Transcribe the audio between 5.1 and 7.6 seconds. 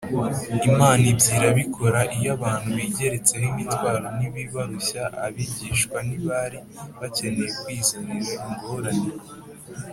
abigishwa ntibari bakeneye